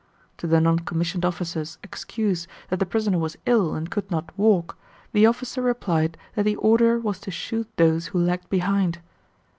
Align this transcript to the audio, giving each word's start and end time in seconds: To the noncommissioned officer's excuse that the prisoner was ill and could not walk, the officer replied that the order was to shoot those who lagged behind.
To 0.37 0.47
the 0.47 0.59
noncommissioned 0.59 1.23
officer's 1.25 1.77
excuse 1.83 2.47
that 2.69 2.79
the 2.79 2.87
prisoner 2.87 3.19
was 3.19 3.37
ill 3.45 3.75
and 3.75 3.87
could 3.87 4.09
not 4.09 4.35
walk, 4.35 4.75
the 5.11 5.27
officer 5.27 5.61
replied 5.61 6.17
that 6.33 6.41
the 6.41 6.55
order 6.55 6.97
was 6.97 7.19
to 7.19 7.29
shoot 7.29 7.69
those 7.77 8.07
who 8.07 8.17
lagged 8.19 8.49
behind. 8.49 8.97